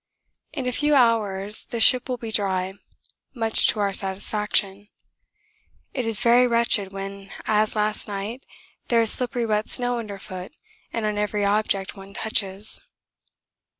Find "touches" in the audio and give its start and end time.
12.15-12.81